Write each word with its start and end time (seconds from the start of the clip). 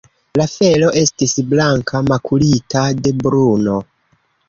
La 0.39 0.45
felo 0.53 0.89
estis 1.01 1.35
blanka, 1.53 2.03
makulita 2.09 2.89
de 3.05 3.17
bruno. 3.25 3.81